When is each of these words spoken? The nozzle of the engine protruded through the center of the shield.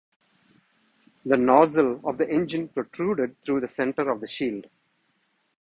The 1.25 1.37
nozzle 1.37 2.01
of 2.03 2.17
the 2.17 2.27
engine 2.27 2.69
protruded 2.69 3.39
through 3.43 3.59
the 3.59 3.67
center 3.67 4.09
of 4.09 4.19
the 4.19 4.25
shield. 4.25 4.65